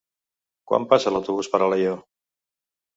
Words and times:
Quan 0.71 0.89
passa 0.95 1.15
l'autobús 1.15 1.53
per 1.55 1.63
Alaior? 1.69 2.05